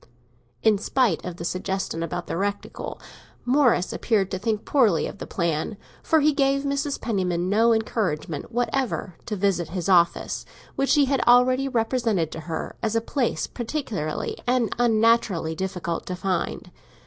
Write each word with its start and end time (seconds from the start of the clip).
In 0.63 0.79
spite 0.79 1.23
of 1.23 1.35
the 1.37 1.45
suggestion 1.45 2.01
about 2.01 2.25
the 2.25 2.35
reticule, 2.35 2.99
Morris 3.45 3.93
appeared 3.93 4.31
to 4.31 4.39
think 4.39 4.65
poorly 4.65 5.05
of 5.05 5.19
the 5.19 5.27
plan, 5.27 5.77
for 6.01 6.21
he 6.21 6.33
gave 6.33 6.63
Mrs. 6.63 6.99
Penniman 6.99 7.49
no 7.49 7.71
encouragement 7.71 8.51
whatever 8.51 9.15
to 9.27 9.35
visit 9.35 9.69
his 9.69 9.87
office, 9.89 10.43
which 10.75 10.95
he 10.95 11.05
had 11.05 11.21
already 11.27 11.67
represented 11.67 12.31
to 12.31 12.39
her 12.49 12.77
as 12.81 12.95
a 12.95 12.99
place 12.99 13.45
peculiarly 13.45 14.39
and 14.47 14.73
unnaturally 14.79 15.53
difficult 15.53 16.07
to 16.07 16.15
find. 16.15 16.71